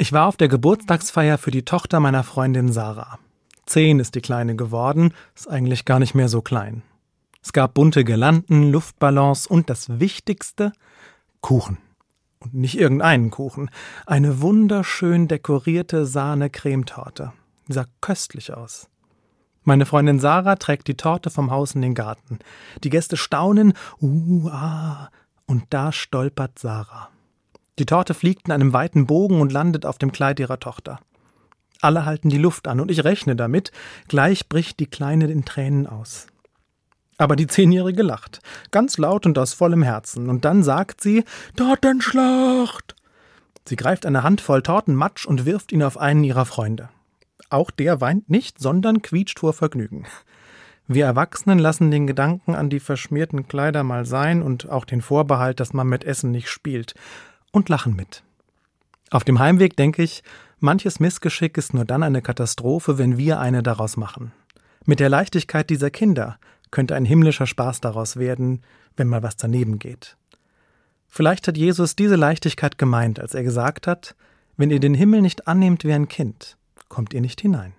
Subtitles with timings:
[0.00, 3.18] Ich war auf der Geburtstagsfeier für die Tochter meiner Freundin Sarah.
[3.66, 6.82] Zehn ist die Kleine geworden, ist eigentlich gar nicht mehr so klein.
[7.42, 10.72] Es gab bunte Girlanden, Luftballons und das Wichtigste
[11.40, 11.78] Kuchen.
[12.38, 13.72] Und nicht irgendeinen Kuchen,
[14.06, 17.32] eine wunderschön dekorierte Sahne-Cremetorte.
[17.66, 18.88] Die sah köstlich aus.
[19.64, 22.38] Meine Freundin Sarah trägt die Torte vom Haus in den Garten.
[22.84, 25.10] Die Gäste staunen, uh, ah,
[25.46, 27.08] und da stolpert Sarah.
[27.78, 30.98] Die Torte fliegt in einem weiten Bogen und landet auf dem Kleid ihrer Tochter.
[31.80, 33.70] Alle halten die Luft an, und ich rechne damit,
[34.08, 36.26] gleich bricht die Kleine in Tränen aus.
[37.18, 38.40] Aber die Zehnjährige lacht,
[38.72, 42.96] ganz laut und aus vollem Herzen, und dann sagt sie Tortenschlacht.
[43.64, 46.88] Sie greift eine Handvoll Tortenmatsch und wirft ihn auf einen ihrer Freunde.
[47.48, 50.06] Auch der weint nicht, sondern quietscht vor Vergnügen.
[50.88, 55.60] Wir Erwachsenen lassen den Gedanken an die verschmierten Kleider mal sein und auch den Vorbehalt,
[55.60, 56.94] dass man mit Essen nicht spielt
[57.52, 58.22] und lachen mit.
[59.10, 60.22] Auf dem Heimweg denke ich,
[60.60, 64.32] manches Missgeschick ist nur dann eine Katastrophe, wenn wir eine daraus machen.
[64.84, 66.38] Mit der Leichtigkeit dieser Kinder
[66.70, 68.62] könnte ein himmlischer Spaß daraus werden,
[68.96, 70.16] wenn mal was daneben geht.
[71.08, 74.14] Vielleicht hat Jesus diese Leichtigkeit gemeint, als er gesagt hat,
[74.56, 76.56] wenn ihr den Himmel nicht annehmt wie ein Kind,
[76.88, 77.72] kommt ihr nicht hinein.